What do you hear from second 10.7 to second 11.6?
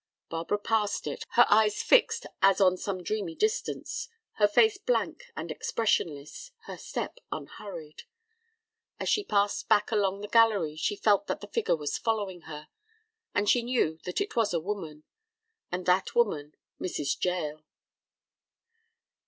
she felt that the